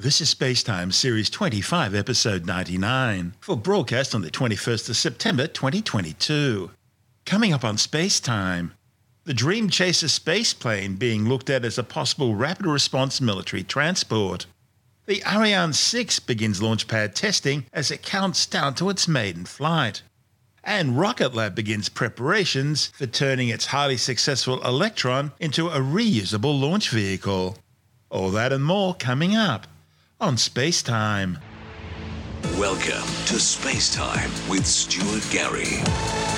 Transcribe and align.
This 0.00 0.20
is 0.20 0.32
Spacetime 0.32 0.92
Series 0.92 1.28
25, 1.28 1.92
Episode 1.92 2.46
99, 2.46 3.34
for 3.40 3.56
broadcast 3.56 4.14
on 4.14 4.22
the 4.22 4.30
21st 4.30 4.90
of 4.90 4.96
September 4.96 5.48
2022. 5.48 6.70
Coming 7.26 7.52
up 7.52 7.64
on 7.64 7.74
Spacetime, 7.74 8.70
the 9.24 9.34
Dream 9.34 9.68
Chaser 9.68 10.06
spaceplane 10.06 11.00
being 11.00 11.28
looked 11.28 11.50
at 11.50 11.64
as 11.64 11.78
a 11.78 11.82
possible 11.82 12.36
rapid 12.36 12.64
response 12.66 13.20
military 13.20 13.64
transport. 13.64 14.46
The 15.06 15.20
Ariane 15.26 15.72
6 15.72 16.20
begins 16.20 16.62
launch 16.62 16.86
pad 16.86 17.16
testing 17.16 17.66
as 17.72 17.90
it 17.90 18.04
counts 18.04 18.46
down 18.46 18.76
to 18.76 18.90
its 18.90 19.08
maiden 19.08 19.46
flight. 19.46 20.02
And 20.62 20.96
Rocket 20.96 21.34
Lab 21.34 21.56
begins 21.56 21.88
preparations 21.88 22.92
for 22.94 23.08
turning 23.08 23.48
its 23.48 23.66
highly 23.66 23.96
successful 23.96 24.64
Electron 24.64 25.32
into 25.40 25.66
a 25.66 25.80
reusable 25.80 26.60
launch 26.60 26.88
vehicle. 26.90 27.56
All 28.10 28.30
that 28.30 28.52
and 28.52 28.64
more 28.64 28.94
coming 28.94 29.34
up 29.34 29.66
on 30.20 30.36
Space 30.36 30.82
Time. 30.82 31.38
Welcome 32.58 33.06
to 33.26 33.38
Space 33.38 33.94
Time 33.94 34.30
with 34.48 34.66
Stuart 34.66 35.24
Gary. 35.30 36.37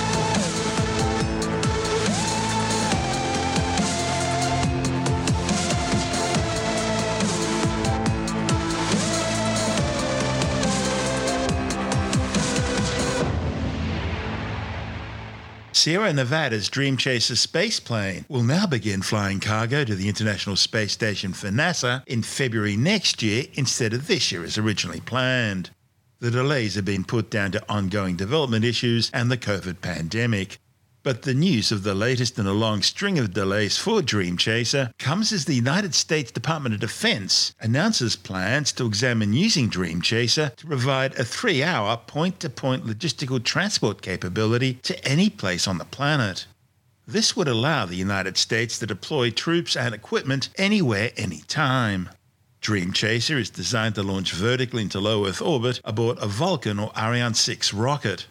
Sierra 15.81 16.13
Nevada's 16.13 16.69
Dream 16.69 16.95
Chaser 16.95 17.35
space 17.35 17.79
plane 17.79 18.23
will 18.29 18.43
now 18.43 18.67
begin 18.67 19.01
flying 19.01 19.39
cargo 19.39 19.83
to 19.83 19.95
the 19.95 20.09
International 20.09 20.55
Space 20.55 20.91
Station 20.91 21.33
for 21.33 21.47
NASA 21.47 22.03
in 22.05 22.21
February 22.21 22.77
next 22.77 23.23
year 23.23 23.45
instead 23.55 23.91
of 23.91 24.05
this 24.05 24.31
year 24.31 24.43
as 24.43 24.59
originally 24.59 24.99
planned. 24.99 25.71
The 26.19 26.29
delays 26.29 26.75
have 26.75 26.85
been 26.85 27.03
put 27.03 27.31
down 27.31 27.51
to 27.53 27.63
ongoing 27.67 28.15
development 28.15 28.63
issues 28.63 29.09
and 29.11 29.31
the 29.31 29.39
COVID 29.39 29.81
pandemic. 29.81 30.59
But 31.03 31.23
the 31.23 31.33
news 31.33 31.71
of 31.71 31.81
the 31.81 31.95
latest 31.95 32.37
in 32.37 32.45
a 32.45 32.53
long 32.53 32.83
string 32.83 33.17
of 33.17 33.33
delays 33.33 33.75
for 33.75 34.03
Dream 34.03 34.37
Chaser 34.37 34.91
comes 34.99 35.31
as 35.31 35.45
the 35.45 35.55
United 35.55 35.95
States 35.95 36.31
Department 36.31 36.75
of 36.75 36.81
Defense 36.81 37.55
announces 37.59 38.15
plans 38.15 38.71
to 38.73 38.85
examine 38.85 39.33
using 39.33 39.67
Dream 39.67 40.03
Chaser 40.03 40.51
to 40.57 40.67
provide 40.67 41.15
a 41.15 41.25
three 41.25 41.63
hour 41.63 41.97
point 41.97 42.39
to 42.41 42.51
point 42.51 42.85
logistical 42.85 43.43
transport 43.43 44.03
capability 44.03 44.75
to 44.83 45.03
any 45.03 45.27
place 45.31 45.67
on 45.67 45.79
the 45.79 45.85
planet. 45.85 46.45
This 47.07 47.35
would 47.35 47.47
allow 47.47 47.87
the 47.87 47.95
United 47.95 48.37
States 48.37 48.77
to 48.77 48.85
deploy 48.85 49.31
troops 49.31 49.75
and 49.75 49.95
equipment 49.95 50.49
anywhere, 50.55 51.13
anytime. 51.17 52.09
Dream 52.61 52.93
Chaser 52.93 53.39
is 53.39 53.49
designed 53.49 53.95
to 53.95 54.03
launch 54.03 54.33
vertically 54.33 54.83
into 54.83 54.99
low 54.99 55.25
Earth 55.25 55.41
orbit 55.41 55.81
aboard 55.83 56.19
a 56.19 56.27
Vulcan 56.27 56.77
or 56.77 56.91
Ariane 56.95 57.33
6 57.33 57.73
rocket. 57.73 58.27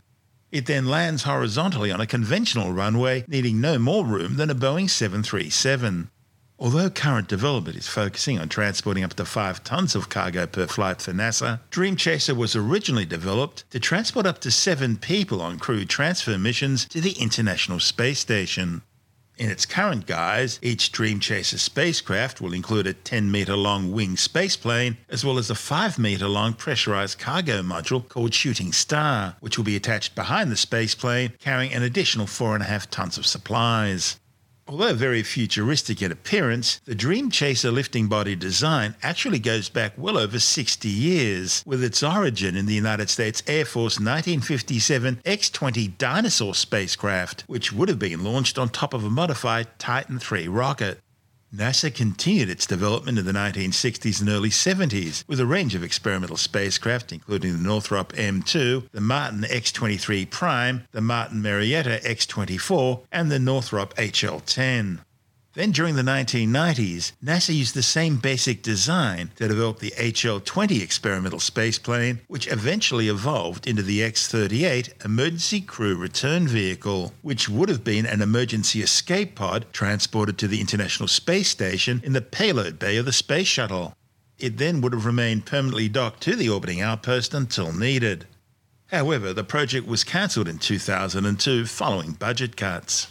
It 0.53 0.67
then 0.67 0.87
lands 0.87 1.23
horizontally 1.23 1.93
on 1.93 2.01
a 2.01 2.07
conventional 2.07 2.73
runway, 2.73 3.25
needing 3.29 3.61
no 3.61 3.79
more 3.79 4.05
room 4.05 4.37
than 4.37 4.51
a 4.51 4.55
Boeing 4.55 4.91
737. 4.91 6.11
Although 6.59 6.91
current 6.91 7.29
development 7.29 7.79
is 7.79 7.87
focusing 7.87 8.39
on 8.39 8.49
transporting 8.49 9.05
up 9.05 9.15
to 9.15 9.25
5 9.25 9.63
tons 9.63 9.95
of 9.95 10.09
cargo 10.09 10.47
per 10.47 10.67
flight 10.67 11.01
for 11.01 11.13
NASA, 11.13 11.61
Dream 11.71 11.97
Chaser 11.97 12.35
was 12.35 12.57
originally 12.57 13.07
developed 13.07 13.65
to 13.71 13.79
transport 13.79 14.27
up 14.27 14.41
to 14.41 14.51
7 14.51 14.97
people 14.97 15.41
on 15.41 15.59
crew 15.59 15.85
transfer 15.85 16.37
missions 16.37 16.85
to 16.87 17.01
the 17.01 17.13
International 17.13 17.79
Space 17.79 18.19
Station. 18.19 18.83
In 19.41 19.49
its 19.49 19.65
current 19.65 20.05
guise, 20.05 20.59
each 20.61 20.93
Dream 20.93 21.19
Chaser 21.19 21.57
spacecraft 21.57 22.43
will 22.43 22.53
include 22.53 22.87
a 22.87 22.93
10 22.93 23.31
metre 23.31 23.57
long 23.57 23.91
winged 23.91 24.19
spaceplane, 24.19 24.99
as 25.09 25.25
well 25.25 25.39
as 25.39 25.49
a 25.49 25.55
5 25.55 25.99
metre 25.99 26.29
long 26.29 26.53
pressurized 26.53 27.19
cargo 27.19 27.63
module 27.63 28.07
called 28.07 28.35
Shooting 28.35 28.71
Star, 28.71 29.37
which 29.41 29.57
will 29.57 29.65
be 29.65 29.77
attached 29.77 30.15
behind 30.15 30.51
the 30.51 30.57
spaceplane, 30.57 31.39
carrying 31.39 31.73
an 31.73 31.83
additional 31.83 32.27
4.5 32.27 32.91
tons 32.91 33.17
of 33.17 33.25
supplies. 33.25 34.21
Although 34.71 34.95
very 34.95 35.25
futuristic 35.25 36.01
in 36.01 36.13
appearance, 36.13 36.81
the 36.85 36.95
Dream 36.95 37.29
Chaser 37.29 37.73
lifting 37.73 38.07
body 38.07 38.37
design 38.37 38.95
actually 39.03 39.41
goes 39.41 39.69
back 39.69 39.95
well 39.97 40.17
over 40.17 40.39
60 40.39 40.89
years, 40.89 41.65
with 41.67 41.83
its 41.83 42.05
origin 42.05 42.55
in 42.55 42.67
the 42.67 42.75
United 42.75 43.11
States 43.11 43.43
Air 43.49 43.65
Force 43.65 43.99
1957 43.99 45.23
X 45.25 45.51
20 45.51 45.89
Dyna-Soar 45.89 46.55
spacecraft, 46.55 47.43
which 47.49 47.73
would 47.73 47.89
have 47.89 47.99
been 47.99 48.23
launched 48.23 48.59
on 48.59 48.69
top 48.69 48.95
of 48.95 49.03
a 49.03 49.11
modified 49.11 49.77
Titan 49.81 50.21
III 50.21 50.47
rocket. 50.47 51.01
NASA 51.55 51.93
continued 51.93 52.49
its 52.49 52.65
development 52.65 53.19
in 53.19 53.25
the 53.25 53.33
1960s 53.33 54.21
and 54.21 54.29
early 54.29 54.51
70s 54.51 55.25
with 55.27 55.41
a 55.41 55.47
range 55.47 55.75
of 55.75 55.83
experimental 55.83 56.37
spacecraft, 56.37 57.13
including 57.13 57.53
the 57.53 57.59
Northrop 57.59 58.13
M2, 58.13 58.89
the 58.93 59.01
Martin 59.01 59.45
X-23 59.45 60.31
Prime, 60.31 60.87
the 60.93 61.01
Martin 61.01 61.43
Marietta 61.43 62.09
X-24, 62.09 63.01
and 63.11 63.33
the 63.33 63.41
Northrop 63.41 63.95
HL-10. 63.97 65.01
Then 65.55 65.73
during 65.73 65.97
the 65.97 66.03
1990s, 66.03 67.11
NASA 67.25 67.53
used 67.53 67.75
the 67.75 67.83
same 67.83 68.19
basic 68.19 68.63
design 68.63 69.33
to 69.35 69.49
develop 69.49 69.81
the 69.81 69.91
HL-20 69.99 70.81
experimental 70.81 71.41
spaceplane, 71.41 72.21
which 72.29 72.47
eventually 72.47 73.09
evolved 73.09 73.67
into 73.67 73.83
the 73.83 74.01
X-38 74.01 75.05
Emergency 75.05 75.61
Crew 75.61 75.97
Return 75.97 76.47
Vehicle, 76.47 77.15
which 77.23 77.49
would 77.49 77.69
have 77.69 77.83
been 77.83 78.07
an 78.07 78.23
emergency 78.23 78.81
escape 78.81 79.35
pod 79.35 79.67
transported 79.73 80.39
to 80.39 80.47
the 80.47 80.61
International 80.61 81.09
Space 81.09 81.49
Station 81.49 82.01
in 82.05 82.13
the 82.13 82.21
payload 82.21 82.79
bay 82.79 82.97
of 82.97 83.05
the 83.05 83.13
Space 83.13 83.49
Shuttle. 83.49 83.95
It 84.39 84.57
then 84.57 84.81
would 84.81 84.93
have 84.93 85.05
remained 85.05 85.47
permanently 85.47 85.89
docked 85.89 86.23
to 86.23 86.37
the 86.37 86.49
orbiting 86.49 86.81
outpost 86.81 87.35
until 87.35 87.73
needed. 87.73 88.29
However, 88.87 89.33
the 89.33 89.43
project 89.43 89.89
was 89.89 90.05
cancelled 90.05 90.47
in 90.47 90.59
2002 90.59 91.67
following 91.67 92.13
budget 92.13 92.57
cuts. 92.57 93.11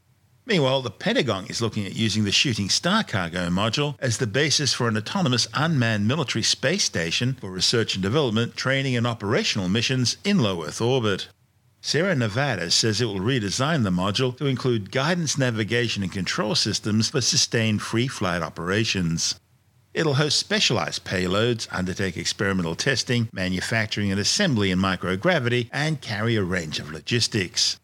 Meanwhile, 0.50 0.82
the 0.82 0.90
Pentagon 0.90 1.46
is 1.46 1.62
looking 1.62 1.86
at 1.86 1.96
using 1.96 2.24
the 2.24 2.32
Shooting 2.32 2.70
Star 2.70 3.04
cargo 3.04 3.50
module 3.50 3.94
as 4.00 4.18
the 4.18 4.26
basis 4.26 4.74
for 4.74 4.88
an 4.88 4.98
autonomous 4.98 5.48
unmanned 5.54 6.08
military 6.08 6.42
space 6.42 6.84
station 6.84 7.36
for 7.36 7.52
research 7.52 7.94
and 7.94 8.02
development, 8.02 8.56
training, 8.56 8.98
and 8.98 9.06
operational 9.06 9.70
missions 9.70 10.18
in 10.24 10.40
low 10.40 10.66
Earth 10.66 10.82
orbit. 10.82 11.28
Sierra 11.82 12.16
Nevada 12.16 12.72
says 12.72 13.00
it 13.00 13.06
will 13.06 13.20
redesign 13.20 13.84
the 13.84 13.92
module 13.92 14.36
to 14.38 14.48
include 14.48 14.92
guidance, 14.92 15.38
navigation, 15.38 16.02
and 16.02 16.12
control 16.12 16.56
systems 16.56 17.10
for 17.10 17.22
sustained 17.22 17.84
free 17.84 18.08
flight 18.08 18.42
operations. 18.42 19.40
It'll 19.94 20.16
host 20.16 20.40
specialized 20.40 21.06
payloads, 21.06 21.68
undertake 21.72 22.18
experimental 22.18 22.74
testing, 22.74 23.30
manufacturing 23.32 24.10
and 24.10 24.20
assembly 24.20 24.72
in 24.72 24.80
microgravity, 24.80 25.70
and 25.72 26.02
carry 26.02 26.36
a 26.36 26.44
range 26.44 26.80
of 26.80 26.92
logistics. 26.92 27.78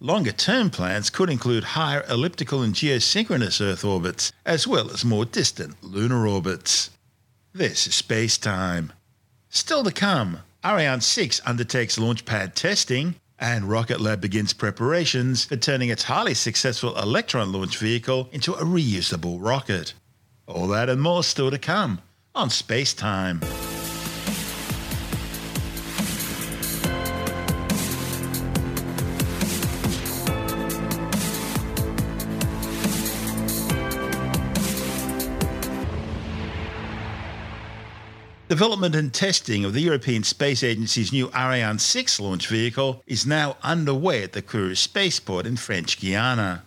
Longer 0.00 0.30
term 0.30 0.70
plans 0.70 1.10
could 1.10 1.28
include 1.28 1.64
higher 1.64 2.04
elliptical 2.08 2.62
and 2.62 2.72
geosynchronous 2.72 3.60
Earth 3.60 3.84
orbits, 3.84 4.32
as 4.46 4.64
well 4.64 4.92
as 4.92 5.04
more 5.04 5.24
distant 5.24 5.82
lunar 5.82 6.24
orbits. 6.24 6.90
This 7.52 7.88
is 7.88 7.96
space 7.96 8.38
time. 8.38 8.92
Still 9.50 9.82
to 9.82 9.90
come, 9.90 10.38
Ariane 10.64 11.00
6 11.00 11.40
undertakes 11.44 11.98
launch 11.98 12.24
pad 12.24 12.54
testing, 12.54 13.16
and 13.40 13.64
Rocket 13.64 14.00
Lab 14.00 14.20
begins 14.20 14.52
preparations 14.52 15.44
for 15.44 15.56
turning 15.56 15.88
its 15.88 16.04
highly 16.04 16.34
successful 16.34 16.96
Electron 16.96 17.50
launch 17.50 17.76
vehicle 17.78 18.28
into 18.30 18.54
a 18.54 18.62
reusable 18.62 19.38
rocket. 19.40 19.94
All 20.46 20.68
that 20.68 20.88
and 20.88 21.00
more 21.00 21.24
still 21.24 21.50
to 21.50 21.58
come 21.58 22.00
on 22.36 22.50
Space 22.50 22.94
Time. 22.94 23.40
Development 38.58 38.96
and 38.96 39.14
testing 39.14 39.64
of 39.64 39.72
the 39.72 39.82
European 39.82 40.24
Space 40.24 40.64
Agency's 40.64 41.12
new 41.12 41.30
Ariane 41.32 41.78
6 41.78 42.18
launch 42.18 42.48
vehicle 42.48 43.04
is 43.06 43.24
now 43.24 43.56
underway 43.62 44.24
at 44.24 44.32
the 44.32 44.42
Kourou 44.42 44.76
spaceport 44.76 45.46
in 45.46 45.56
French 45.56 46.00
Guiana. 46.00 46.64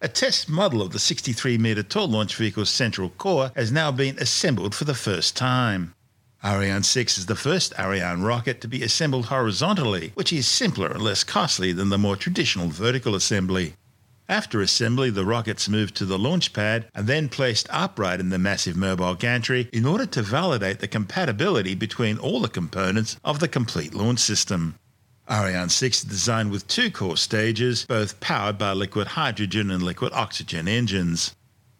A 0.00 0.06
test 0.06 0.48
model 0.48 0.80
of 0.80 0.92
the 0.92 1.00
63 1.00 1.58
metre 1.58 1.82
tall 1.82 2.06
launch 2.06 2.36
vehicle's 2.36 2.70
central 2.70 3.08
core 3.08 3.50
has 3.56 3.72
now 3.72 3.90
been 3.90 4.16
assembled 4.20 4.72
for 4.72 4.84
the 4.84 4.94
first 4.94 5.36
time. 5.36 5.96
Ariane 6.44 6.84
6 6.84 7.18
is 7.18 7.26
the 7.26 7.34
first 7.34 7.76
Ariane 7.76 8.22
rocket 8.22 8.60
to 8.60 8.68
be 8.68 8.84
assembled 8.84 9.26
horizontally, 9.26 10.12
which 10.14 10.32
is 10.32 10.46
simpler 10.46 10.92
and 10.92 11.02
less 11.02 11.24
costly 11.24 11.72
than 11.72 11.88
the 11.88 11.98
more 11.98 12.14
traditional 12.14 12.68
vertical 12.68 13.16
assembly. 13.16 13.74
After 14.28 14.60
assembly, 14.60 15.10
the 15.10 15.24
rockets 15.24 15.68
moved 15.68 15.94
to 15.96 16.04
the 16.04 16.18
launch 16.18 16.52
pad 16.52 16.86
and 16.94 17.06
then 17.06 17.28
placed 17.28 17.66
upright 17.70 18.20
in 18.20 18.30
the 18.30 18.38
massive 18.38 18.76
mobile 18.76 19.14
gantry 19.14 19.68
in 19.72 19.84
order 19.84 20.06
to 20.06 20.22
validate 20.22 20.78
the 20.78 20.88
compatibility 20.88 21.74
between 21.74 22.18
all 22.18 22.40
the 22.40 22.48
components 22.48 23.16
of 23.24 23.40
the 23.40 23.48
complete 23.48 23.94
launch 23.94 24.20
system. 24.20 24.76
Ariane 25.30 25.68
6 25.68 25.98
is 25.98 26.04
designed 26.04 26.50
with 26.50 26.66
two 26.66 26.90
core 26.90 27.16
stages, 27.16 27.84
both 27.86 28.20
powered 28.20 28.58
by 28.58 28.72
liquid 28.72 29.08
hydrogen 29.08 29.70
and 29.70 29.82
liquid 29.82 30.12
oxygen 30.12 30.68
engines. 30.68 31.34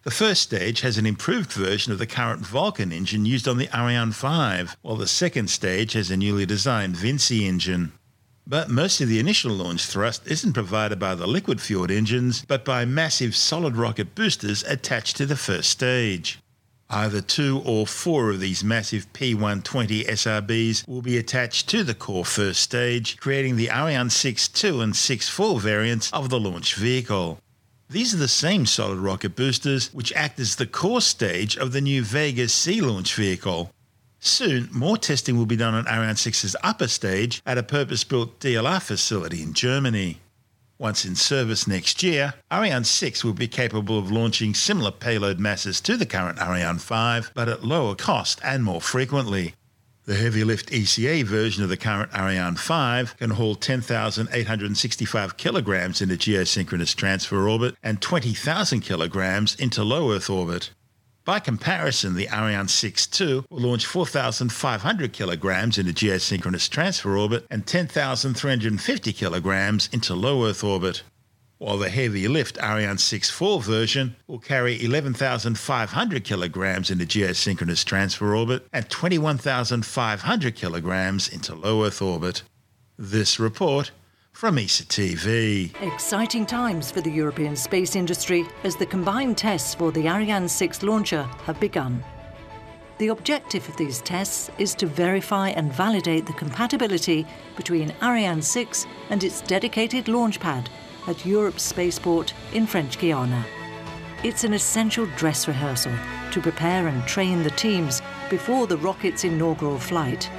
The 0.05 0.11
first 0.11 0.43
stage 0.43 0.81
has 0.81 0.99
an 0.99 1.07
improved 1.07 1.53
version 1.53 1.93
of 1.93 1.99
the 1.99 2.07
current 2.07 2.43
Vulcain 2.43 2.93
engine 2.93 3.25
used 3.25 3.47
on 3.47 3.59
the 3.59 3.69
Ariane 3.77 4.13
5, 4.13 4.77
while 4.83 4.97
the 4.97 5.07
second 5.07 5.49
stage 5.49 5.93
has 5.93 6.11
a 6.11 6.17
newly 6.17 6.45
designed 6.45 6.97
Vinci 6.97 7.47
engine. 7.47 7.93
But 8.47 8.69
most 8.69 9.01
of 9.01 9.09
the 9.09 9.21
initial 9.21 9.53
launch 9.53 9.87
thrust 9.87 10.27
isn't 10.27 10.53
provided 10.53 10.99
by 10.99 11.15
the 11.15 11.27
liquid 11.27 11.61
fueled 11.61 11.91
engines, 11.91 12.45
but 12.47 12.65
by 12.65 12.85
massive 12.85 13.37
solid 13.37 13.77
rocket 13.77 14.15
boosters 14.15 14.65
attached 14.65 15.17
to 15.17 15.27
the 15.27 15.37
first 15.37 15.71
stage. 15.71 16.41
Either 16.91 17.23
two 17.23 17.63
or 17.65 17.87
four 17.87 18.31
of 18.31 18.41
these 18.41 18.63
massive 18.63 19.11
P 19.15 19.35
120 19.35 20.05
SRBs 20.05 20.87
will 20.87 21.01
be 21.01 21.17
attached 21.17 21.69
to 21.71 21.83
the 21.83 21.95
core 21.95 22.25
first 22.25 22.61
stage, 22.61 23.17
creating 23.19 23.57
the 23.57 23.71
Ariane 23.71 24.11
6 24.11 24.49
2 24.49 24.81
and 24.83 24.95
6 24.95 25.29
4 25.29 25.61
variants 25.61 26.13
of 26.13 26.29
the 26.29 26.39
launch 26.39 26.75
vehicle. 26.75 27.39
These 27.89 28.13
are 28.13 28.19
the 28.19 28.29
same 28.29 28.67
solid 28.67 28.99
rocket 28.99 29.37
boosters 29.37 29.93
which 29.95 30.13
act 30.15 30.39
as 30.41 30.57
the 30.57 30.67
core 30.67 31.01
stage 31.01 31.57
of 31.57 31.73
the 31.73 31.81
new 31.81 32.03
Vega 32.03 32.49
C 32.49 32.81
launch 32.81 33.15
vehicle. 33.15 33.71
Soon, 34.25 34.69
more 34.71 34.97
testing 34.97 35.37
will 35.37 35.47
be 35.47 35.57
done 35.57 35.75
on 35.75 35.89
Ariane 35.89 36.15
6's 36.15 36.55
upper 36.63 36.87
stage 36.87 37.43
at 37.45 37.59
a 37.59 37.63
purpose 37.65 38.05
built 38.05 38.39
DLR 38.39 38.81
facility 38.81 39.43
in 39.43 39.53
Germany. 39.53 40.21
Once 40.79 41.05
in 41.05 41.17
service 41.17 41.67
next 41.67 42.05
year, 42.05 42.35
Ariane 42.53 42.85
6 42.85 43.25
will 43.25 43.33
be 43.33 43.49
capable 43.49 43.99
of 43.99 44.13
launching 44.13 44.55
similar 44.55 44.93
payload 44.93 45.41
masses 45.41 45.81
to 45.81 45.97
the 45.97 46.07
current 46.07 46.41
Ariane 46.41 46.79
5, 46.79 47.33
but 47.35 47.49
at 47.49 47.65
lower 47.65 47.97
cost 47.97 48.39
and 48.45 48.63
more 48.63 48.81
frequently. 48.81 49.55
The 50.05 50.15
heavy 50.15 50.45
lift 50.45 50.71
ECA 50.71 51.25
version 51.25 51.65
of 51.65 51.69
the 51.69 51.77
current 51.77 52.15
Ariane 52.15 52.55
5 52.55 53.17
can 53.17 53.31
haul 53.31 53.57
10,865 53.57 55.37
kilograms 55.37 56.01
into 56.01 56.15
geosynchronous 56.15 56.95
transfer 56.95 57.49
orbit 57.49 57.75
and 57.83 58.01
20,000 58.01 58.83
kilograms 58.83 59.57
into 59.57 59.83
low 59.83 60.13
Earth 60.13 60.31
orbit. 60.31 60.71
By 61.25 61.39
comparison, 61.39 62.15
the 62.15 62.29
Ariane 62.31 62.67
6 62.67 63.07
2 63.07 63.45
will 63.49 63.61
launch 63.61 63.87
4,500 63.87 65.13
kilograms 65.13 65.79
into 65.79 65.93
geosynchronous 65.93 66.69
transfer 66.69 67.17
orbit 67.17 67.47
and 67.49 67.65
10,350 67.65 69.13
kilograms 69.13 69.89
into 69.93 70.15
low 70.15 70.47
Earth 70.47 70.65
orbit 70.65 71.03
while 71.63 71.79
the 71.79 71.91
heavy 71.91 72.27
lift 72.27 72.59
Ariane 72.59 72.97
6-4 72.97 73.63
version 73.63 74.17
will 74.27 74.41
carry 74.41 74.85
11,500 74.85 76.25
kilograms 76.25 76.91
into 76.91 77.07
geosynchronous 77.07 77.85
transfer 77.85 78.35
orbit 78.35 78.67
and 78.73 78.91
21,500 78.91 80.57
kilograms 80.57 81.29
into 81.29 81.55
low 81.55 81.85
Earth 81.85 82.03
orbit. 82.03 82.43
This 82.99 83.39
report 83.39 83.93
from 84.33 84.59
ESA 84.59 84.85
TV. 84.85 85.71
Exciting 85.83 86.45
times 86.47 86.91
for 86.91 87.01
the 87.01 87.11
European 87.11 87.55
space 87.55 87.95
industry 87.95 88.45
as 88.65 88.75
the 88.75 88.87
combined 88.87 89.39
tests 89.39 89.75
for 89.75 89.93
the 89.93 90.09
Ariane 90.09 90.49
6 90.49 90.83
launcher 90.83 91.23
have 91.45 91.61
begun. 91.61 92.03
The 92.99 93.09
objective 93.09 93.69
of 93.69 93.77
these 93.77 94.01
tests 94.01 94.51
is 94.59 94.75
to 94.77 94.87
verify 94.87 95.51
and 95.51 95.73
validate 95.73 96.27
the 96.27 96.33
compatibility 96.33 97.27
between 97.57 97.95
Ariane 98.03 98.43
6 98.43 98.87
and 99.11 99.23
its 99.23 99.43
dedicated 99.43 100.09
launch 100.09 100.41
pad 100.41 100.69
at 101.07 101.27
Europe's 101.27 101.63
spaceport 101.63 102.33
in 102.53 102.67
French 102.67 102.99
Guiana. 102.99 103.45
It's 104.25 104.45
an 104.45 104.55
essential 104.55 105.07
dress 105.17 105.47
rehearsal 105.47 105.93
to 106.33 106.41
prepare 106.41 106.89
and 106.89 107.07
train 107.07 107.43
the 107.43 107.51
teams 107.51 108.01
before 108.31 108.67
the 108.67 108.79
rocket's 108.79 109.25
inaugural 109.25 109.79
flight. 109.79 110.31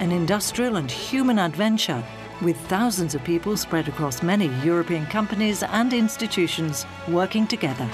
An 0.00 0.12
industrial 0.12 0.76
and 0.76 0.90
human 0.90 1.38
adventure 1.38 2.04
with 2.42 2.56
thousands 2.68 3.14
of 3.14 3.22
people 3.24 3.56
spread 3.56 3.88
across 3.88 4.22
many 4.22 4.46
European 4.64 5.06
companies 5.06 5.62
and 5.62 5.92
institutions 5.92 6.86
working 7.08 7.46
together. 7.46 7.88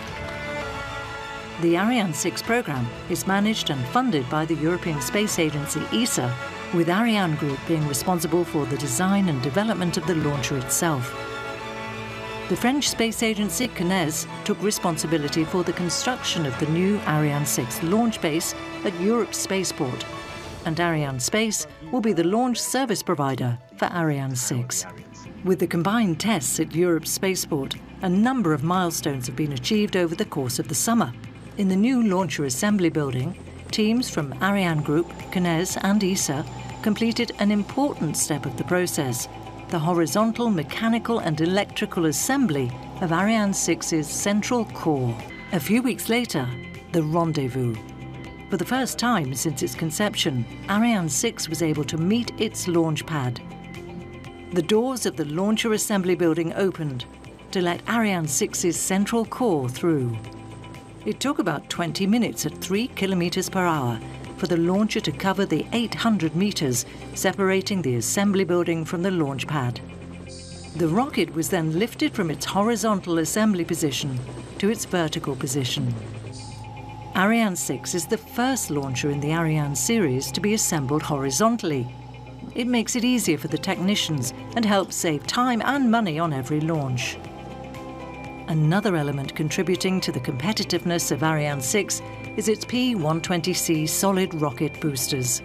The 1.63 1.77
Ariane 1.79 2.13
6 2.13 2.43
program 2.43 2.87
is 3.09 3.27
managed 3.27 3.71
and 3.71 3.85
funded 3.87 4.29
by 4.29 4.45
the 4.45 4.57
European 4.57 5.01
Space 5.01 5.39
Agency 5.39 5.81
ESA, 5.93 6.33
with 6.75 6.91
Ariane 6.91 7.35
Group 7.37 7.59
being 7.67 7.87
responsible 7.89 8.45
for 8.45 8.67
the 8.67 8.77
design 8.77 9.29
and 9.29 9.41
development 9.43 9.97
of 9.97 10.07
the 10.07 10.17
launcher 10.17 10.59
itself. 10.59 11.11
The 12.49 12.57
French 12.57 12.91
space 12.91 13.23
agency 13.23 13.67
CNES 13.69 14.29
took 14.45 14.63
responsibility 14.63 15.45
for 15.45 15.65
the 15.65 15.73
construction 15.73 16.47
of 16.47 16.57
the 16.61 16.67
new 16.67 17.01
Ariane 17.09 17.47
6 17.47 17.83
launch 17.85 18.21
base 18.21 18.55
at 18.85 19.01
Europe's 19.01 19.39
spaceport, 19.39 20.05
and 20.65 20.79
Ariane 20.79 21.19
Space 21.19 21.67
will 21.91 22.01
be 22.01 22.13
the 22.13 22.23
launch 22.23 22.61
service 22.61 23.03
provider 23.03 23.59
for 23.77 23.87
Ariane 23.93 24.37
6. 24.37 24.87
With 25.45 25.59
the 25.59 25.67
combined 25.67 26.19
tests 26.19 26.59
at 26.61 26.75
Europe's 26.75 27.11
spaceport, 27.11 27.77
a 28.03 28.09
number 28.09 28.53
of 28.53 28.63
milestones 28.63 29.27
have 29.27 29.37
been 29.37 29.53
achieved 29.53 29.97
over 29.97 30.15
the 30.15 30.25
course 30.25 30.59
of 30.59 30.69
the 30.69 30.75
summer. 30.75 31.13
In 31.59 31.69
the 31.69 31.77
new 31.77 32.03
launcher 32.03 32.45
assembly 32.45 32.89
building, 32.89 33.39
teams 33.71 34.11
from 34.11 34.35
Ariane 34.43 34.83
Group, 34.83 35.09
CNES, 35.31 35.79
and 35.83 36.03
ESA 36.03 36.45
completed 36.83 37.33
an 37.39 37.51
important 37.51 38.17
step 38.17 38.47
of 38.47 38.57
the 38.57 38.65
process 38.65 39.29
the 39.69 39.79
horizontal 39.79 40.49
mechanical 40.49 41.19
and 41.19 41.41
electrical 41.41 42.07
assembly 42.07 42.71
of 43.01 43.13
Ariane 43.13 43.51
6's 43.51 44.07
central 44.07 44.65
core. 44.67 45.17
A 45.53 45.61
few 45.61 45.83
weeks 45.83 46.09
later, 46.09 46.49
the 46.93 47.03
rendezvous. 47.03 47.75
For 48.49 48.57
the 48.57 48.65
first 48.65 48.97
time 48.97 49.35
since 49.35 49.63
its 49.63 49.75
conception, 49.75 50.47
Ariane 50.71 51.09
6 51.09 51.49
was 51.49 51.63
able 51.63 51.83
to 51.85 51.97
meet 51.97 52.31
its 52.41 52.69
launch 52.69 53.05
pad. 53.05 53.41
The 54.53 54.63
doors 54.63 55.07
of 55.07 55.17
the 55.17 55.25
launcher 55.25 55.73
assembly 55.73 56.15
building 56.15 56.53
opened 56.55 57.05
to 57.51 57.61
let 57.61 57.87
Ariane 57.89 58.27
6's 58.27 58.77
central 58.77 59.25
core 59.25 59.69
through. 59.69 60.17
It 61.05 61.19
took 61.19 61.41
about 61.41 61.69
20 61.69 62.07
minutes 62.07 62.47
at 62.47 62.57
3 62.59 62.87
kilometers 62.89 63.51
per 63.51 63.65
hour 63.65 63.99
for 64.37 64.47
the 64.47 64.57
launcher 64.57 65.01
to 65.01 65.11
cover 65.11 65.47
the 65.47 65.67
800 65.73 66.37
metres 66.37 66.87
separating 67.15 67.83
the 67.83 67.97
assembly 67.97 68.45
building 68.45 68.85
from 68.85 69.03
the 69.03 69.11
launch 69.11 69.47
pad. 69.47 69.81
The 70.77 70.89
rocket 70.89 71.35
was 71.35 71.49
then 71.49 71.79
lifted 71.79 72.15
from 72.15 72.31
its 72.31 72.45
horizontal 72.45 73.19
assembly 73.19 73.65
position 73.65 74.19
to 74.59 74.71
its 74.71 74.85
vertical 74.85 75.35
position. 75.35 75.93
Ariane 77.17 77.57
6 77.57 77.95
is 77.95 78.07
the 78.07 78.19
first 78.19 78.71
launcher 78.71 79.11
in 79.11 79.21
the 79.21 79.33
Ariane 79.33 79.75
series 79.75 80.31
to 80.33 80.41
be 80.41 80.55
assembled 80.55 81.03
horizontally. 81.03 81.89
It 82.57 82.67
makes 82.67 82.97
it 82.97 83.05
easier 83.05 83.37
for 83.37 83.49
the 83.49 83.59
technicians 83.59 84.33
and 84.55 84.65
helps 84.65 84.97
save 84.97 85.27
time 85.27 85.61
and 85.63 85.91
money 85.91 86.19
on 86.19 86.33
every 86.33 86.61
launch. 86.61 87.19
Another 88.49 88.97
element 88.97 89.37
contributing 89.37 90.01
to 90.01 90.11
the 90.11 90.21
competitiveness 90.21 91.13
of 91.13 91.23
Ariane 91.23 91.61
6 91.61 92.01
is 92.39 92.49
its 92.49 92.65
P120C 92.65 93.87
solid 93.87 94.33
rocket 94.41 94.81
boosters. 94.81 95.41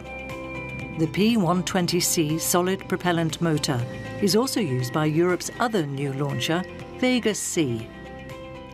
The 0.99 1.07
P120C 1.07 2.39
solid 2.39 2.87
propellant 2.87 3.41
motor 3.41 3.81
is 4.21 4.37
also 4.37 4.61
used 4.61 4.93
by 4.93 5.05
Europe's 5.05 5.51
other 5.59 5.85
new 5.85 6.13
launcher, 6.13 6.63
Vega 6.99 7.35
C. 7.35 7.89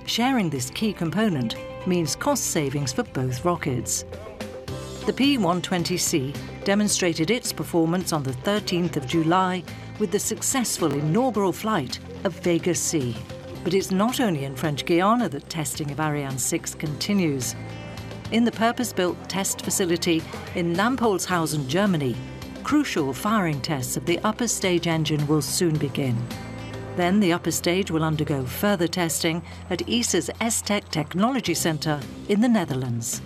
Sharing 0.06 0.52
this 0.52 0.70
key 0.70 0.94
component 0.94 1.56
means 1.88 2.16
cost 2.16 2.52
savings 2.52 2.94
for 2.94 3.02
both 3.02 3.44
rockets. 3.44 4.06
The 5.08 5.14
P120C 5.14 6.36
demonstrated 6.68 7.32
its 7.32 7.54
performance 7.54 8.12
on 8.12 8.24
the 8.24 8.38
13th 8.44 8.98
of 8.98 9.08
July 9.08 9.64
with 10.00 10.12
the 10.12 10.20
successful 10.20 10.92
inaugural 10.92 11.54
flight 11.54 11.98
of 12.26 12.34
Vega 12.42 12.76
C. 12.76 13.16
But 13.64 13.74
it's 13.74 13.90
not 13.90 14.20
only 14.20 14.44
in 14.44 14.54
French 14.54 14.86
Guiana 14.86 15.30
that 15.30 15.50
testing 15.50 15.90
of 15.92 16.02
Ariane 16.02 16.38
6 16.38 16.76
continues. 16.76 17.56
In 18.34 18.44
the 18.44 18.52
purpose 18.52 18.92
built 18.92 19.30
test 19.30 19.62
facility 19.62 20.22
in 20.56 20.76
Lampoldshausen, 20.76 21.70
Germany, 21.70 22.18
crucial 22.66 23.14
firing 23.14 23.62
tests 23.62 23.96
of 23.96 24.06
the 24.06 24.20
upper 24.26 24.50
stage 24.50 24.88
engine 24.88 25.26
will 25.26 25.42
soon 25.42 25.78
begin. 25.78 26.18
Then 26.98 27.22
the 27.22 27.32
upper 27.32 27.52
stage 27.52 27.92
will 27.92 28.04
undergo 28.04 28.44
further 28.44 28.90
testing 28.90 29.42
at 29.70 29.88
ESA's 29.88 30.30
ESTEC 30.42 30.90
Technology 30.90 31.54
Centre 31.54 32.02
in 32.28 32.42
the 32.42 32.50
Netherlands. 32.50 33.22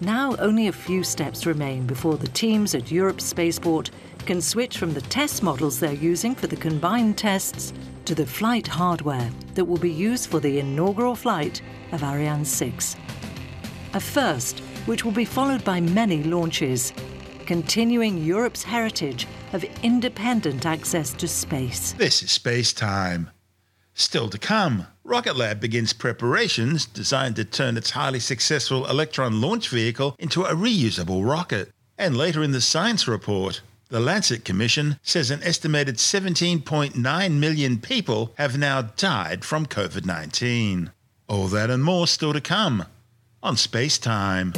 Now 0.00 0.34
only 0.36 0.66
a 0.66 0.72
few 0.72 1.04
steps 1.04 1.46
remain 1.46 1.86
before 1.86 2.16
the 2.16 2.28
teams 2.28 2.74
at 2.74 2.90
Europe's 2.90 3.24
spaceport 3.24 3.90
can 4.26 4.40
switch 4.40 4.78
from 4.78 4.92
the 4.92 5.00
test 5.02 5.42
models 5.42 5.78
they're 5.78 5.92
using 5.92 6.34
for 6.34 6.46
the 6.46 6.56
combined 6.56 7.16
tests 7.16 7.72
to 8.04 8.14
the 8.14 8.26
flight 8.26 8.66
hardware 8.66 9.30
that 9.54 9.64
will 9.64 9.78
be 9.78 9.90
used 9.90 10.30
for 10.30 10.40
the 10.40 10.58
inaugural 10.58 11.14
flight 11.14 11.62
of 11.92 12.02
Ariane 12.02 12.44
6. 12.44 12.96
A 13.94 14.00
first, 14.00 14.58
which 14.86 15.04
will 15.04 15.12
be 15.12 15.24
followed 15.24 15.64
by 15.64 15.80
many 15.80 16.24
launches, 16.24 16.92
continuing 17.46 18.18
Europe's 18.18 18.64
heritage 18.64 19.28
of 19.52 19.64
independent 19.82 20.66
access 20.66 21.12
to 21.12 21.28
space. 21.28 21.92
This 21.92 22.22
is 22.22 22.32
Space 22.32 22.72
Time. 22.72 23.30
Still 23.94 24.28
to 24.30 24.38
come, 24.38 24.88
Rocket 25.06 25.36
Lab 25.36 25.60
begins 25.60 25.92
preparations 25.92 26.86
designed 26.86 27.36
to 27.36 27.44
turn 27.44 27.76
its 27.76 27.90
highly 27.90 28.18
successful 28.18 28.86
Electron 28.86 29.38
launch 29.38 29.68
vehicle 29.68 30.16
into 30.18 30.44
a 30.44 30.54
reusable 30.54 31.28
rocket. 31.28 31.70
And 31.98 32.16
later 32.16 32.42
in 32.42 32.52
the 32.52 32.62
science 32.62 33.06
report, 33.06 33.60
the 33.90 34.00
Lancet 34.00 34.46
Commission 34.46 34.98
says 35.02 35.30
an 35.30 35.42
estimated 35.42 35.96
17.9 35.96 37.32
million 37.32 37.78
people 37.78 38.32
have 38.38 38.56
now 38.56 38.80
died 38.80 39.44
from 39.44 39.66
COVID 39.66 40.06
19. 40.06 40.90
All 41.28 41.48
that 41.48 41.68
and 41.68 41.84
more 41.84 42.06
still 42.06 42.32
to 42.32 42.40
come 42.40 42.86
on 43.42 43.58
Space 43.58 43.98
Time. 43.98 44.54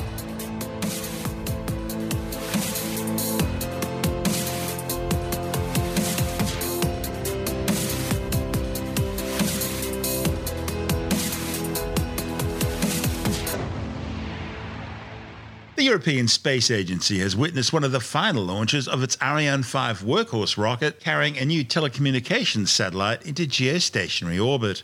European 15.96 16.28
Space 16.28 16.70
Agency 16.70 17.20
has 17.20 17.34
witnessed 17.34 17.72
one 17.72 17.82
of 17.82 17.90
the 17.90 18.00
final 18.00 18.44
launches 18.44 18.86
of 18.86 19.02
its 19.02 19.16
Ariane 19.22 19.62
5 19.62 20.02
workhorse 20.02 20.58
rocket 20.58 21.00
carrying 21.00 21.38
a 21.38 21.46
new 21.46 21.64
telecommunications 21.64 22.68
satellite 22.68 23.24
into 23.24 23.46
geostationary 23.46 24.38
orbit. 24.38 24.82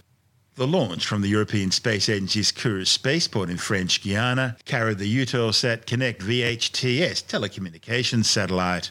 The 0.55 0.67
launch 0.67 1.07
from 1.07 1.21
the 1.21 1.29
European 1.29 1.71
Space 1.71 2.09
Agency's 2.09 2.51
Kourou 2.51 2.87
spaceport 2.87 3.51
in 3.51 3.59
French 3.59 4.03
Guiana 4.03 4.57
carried 4.65 4.97
the 4.97 5.15
Eutelsat 5.15 5.85
Connect 5.85 6.23
VHTS 6.23 7.25
telecommunications 7.27 8.25
satellite. 8.25 8.91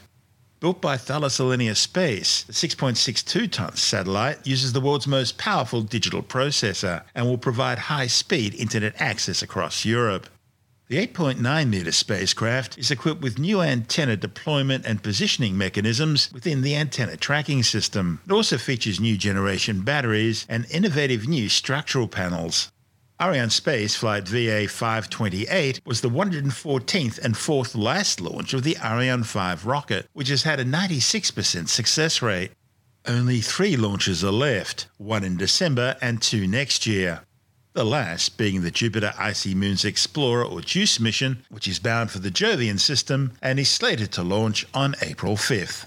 Built 0.60 0.80
by 0.80 0.98
Thales 0.98 1.38
Alenia 1.38 1.74
Space, 1.74 2.44
the 2.44 2.52
6.62 2.52 3.50
ton 3.50 3.74
satellite 3.74 4.46
uses 4.46 4.72
the 4.72 4.80
world's 4.80 5.08
most 5.08 5.38
powerful 5.38 5.82
digital 5.82 6.22
processor 6.22 7.02
and 7.16 7.26
will 7.26 7.36
provide 7.36 7.80
high 7.80 8.06
speed 8.06 8.54
internet 8.54 8.94
access 9.00 9.42
across 9.42 9.84
Europe. 9.84 10.28
The 10.92 11.06
8.9 11.06 11.70
metre 11.70 11.90
spacecraft 11.90 12.76
is 12.76 12.90
equipped 12.90 13.22
with 13.22 13.38
new 13.38 13.62
antenna 13.62 14.14
deployment 14.14 14.84
and 14.84 15.02
positioning 15.02 15.56
mechanisms 15.56 16.28
within 16.34 16.60
the 16.60 16.76
antenna 16.76 17.16
tracking 17.16 17.62
system. 17.62 18.20
It 18.26 18.32
also 18.32 18.58
features 18.58 19.00
new 19.00 19.16
generation 19.16 19.80
batteries 19.80 20.44
and 20.50 20.66
innovative 20.70 21.26
new 21.26 21.48
structural 21.48 22.08
panels. 22.08 22.70
Ariane 23.18 23.48
Space 23.48 23.96
Flight 23.96 24.28
VA 24.28 24.68
528 24.68 25.80
was 25.86 26.02
the 26.02 26.10
114th 26.10 27.18
and 27.20 27.38
fourth 27.38 27.74
last 27.74 28.20
launch 28.20 28.52
of 28.52 28.62
the 28.62 28.76
Ariane 28.84 29.24
5 29.24 29.64
rocket, 29.64 30.10
which 30.12 30.28
has 30.28 30.42
had 30.42 30.60
a 30.60 30.64
96% 30.66 31.70
success 31.70 32.20
rate. 32.20 32.52
Only 33.06 33.40
three 33.40 33.78
launches 33.78 34.22
are 34.22 34.30
left, 34.30 34.88
one 34.98 35.24
in 35.24 35.38
December 35.38 35.96
and 36.02 36.20
two 36.20 36.46
next 36.46 36.86
year 36.86 37.22
the 37.74 37.84
last 37.84 38.36
being 38.36 38.60
the 38.60 38.70
Jupiter 38.70 39.14
Icy 39.18 39.54
Moons 39.54 39.84
Explorer 39.84 40.44
or 40.44 40.60
JUICE 40.60 41.00
mission, 41.00 41.44
which 41.48 41.66
is 41.66 41.78
bound 41.78 42.10
for 42.10 42.18
the 42.18 42.30
Jovian 42.30 42.78
system 42.78 43.32
and 43.40 43.58
is 43.58 43.70
slated 43.70 44.12
to 44.12 44.22
launch 44.22 44.66
on 44.74 44.94
April 45.00 45.36
5th. 45.36 45.86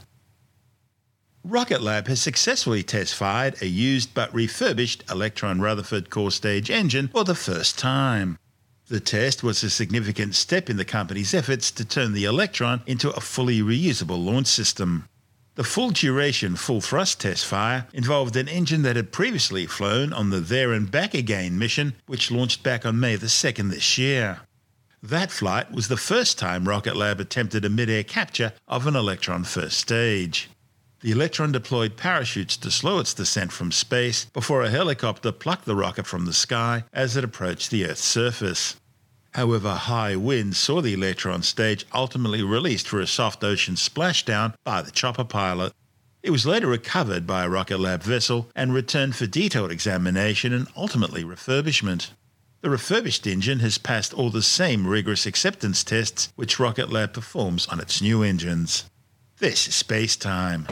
Rocket 1.44 1.82
Lab 1.82 2.08
has 2.08 2.20
successfully 2.20 2.82
test 2.82 3.14
fired 3.14 3.62
a 3.62 3.68
used 3.68 4.16
but 4.16 4.34
refurbished 4.34 5.04
Electron 5.12 5.62
Rutherford 5.62 6.10
core 6.10 6.32
stage 6.32 6.72
engine 6.72 7.10
for 7.10 7.24
the 7.24 7.36
first 7.36 7.78
time. 7.78 8.40
The 8.88 9.00
test 9.00 9.44
was 9.44 9.64
a 9.64 9.70
significant 9.70 10.34
step 10.34 10.72
in 10.72 10.78
the 10.78 10.86
company's 10.86 11.36
efforts 11.36 11.70
to 11.72 11.86
turn 11.86 12.14
the 12.14 12.26
Electron 12.26 12.82
into 12.88 13.12
a 13.12 13.22
fully 13.22 13.62
reusable 13.62 14.24
launch 14.24 14.48
system. 14.48 15.08
The 15.56 15.64
full 15.64 15.92
duration 15.92 16.58
full 16.58 16.82
thrust 16.82 17.22
test 17.22 17.46
fire 17.46 17.88
involved 17.94 18.36
an 18.36 18.50
engine 18.50 18.82
that 18.82 18.98
had 18.98 19.14
previously 19.14 19.66
flown 19.66 20.12
on 20.12 20.30
the 20.30 20.42
There 20.42 20.74
and 20.74 20.92
Back 20.92 21.14
Again 21.14 21.58
mission, 21.58 21.94
which 22.08 22.30
launched 22.30 22.62
back 22.62 22.86
on 22.86 23.00
May 23.00 23.16
the 23.16 23.28
2nd 23.28 23.72
this 23.72 23.98
year. 23.98 24.42
That 25.02 25.32
flight 25.32 25.72
was 25.72 25.88
the 25.88 25.96
first 25.96 26.38
time 26.38 26.68
Rocket 26.68 26.98
Lab 26.98 27.22
attempted 27.22 27.64
a 27.64 27.70
mid-air 27.70 28.04
capture 28.04 28.52
of 28.68 28.86
an 28.86 28.98
Electron 28.98 29.46
first 29.46 29.78
stage. 29.78 30.50
The 31.00 31.12
Electron 31.12 31.54
deployed 31.54 31.96
parachutes 31.96 32.58
to 32.58 32.70
slow 32.70 33.00
its 33.00 33.14
descent 33.14 33.54
from 33.54 33.72
space 33.72 34.26
before 34.26 34.62
a 34.62 34.70
helicopter 34.70 35.32
plucked 35.32 35.64
the 35.64 35.76
rocket 35.76 36.06
from 36.06 36.26
the 36.26 36.34
sky 36.34 36.84
as 36.92 37.16
it 37.16 37.24
approached 37.24 37.72
the 37.72 37.86
Earth's 37.86 38.04
surface. 38.04 38.76
However, 39.36 39.76
high 39.76 40.16
winds 40.16 40.58
saw 40.58 40.82
the 40.82 40.94
Electron 40.94 41.44
stage 41.44 41.86
ultimately 41.94 42.42
released 42.42 42.88
for 42.88 43.02
a 43.02 43.06
soft 43.06 43.44
ocean 43.44 43.76
splashdown 43.76 44.54
by 44.64 44.82
the 44.82 44.92
chopper 44.92 45.26
pilot. 45.26 45.74
It 46.24 46.30
was 46.30 46.46
later 46.46 46.68
recovered 46.68 47.28
by 47.28 47.44
a 47.44 47.50
Rocket 47.50 47.82
Lab 47.82 48.02
vessel 48.02 48.50
and 48.56 48.74
returned 48.74 49.18
for 49.18 49.28
detailed 49.28 49.72
examination 49.72 50.54
and 50.54 50.70
ultimately 50.74 51.26
refurbishment. 51.26 52.12
The 52.62 52.70
refurbished 52.70 53.28
engine 53.28 53.60
has 53.60 53.78
passed 53.78 54.14
all 54.14 54.30
the 54.30 54.42
same 54.42 54.88
rigorous 54.88 55.26
acceptance 55.26 55.84
tests 55.84 56.32
which 56.38 56.58
Rocket 56.58 56.90
Lab 56.90 57.12
performs 57.12 57.68
on 57.68 57.82
its 57.82 58.02
new 58.02 58.24
engines. 58.24 58.86
This 59.40 59.68
is 59.68 59.76
Space 59.76 60.16
Time. 60.16 60.66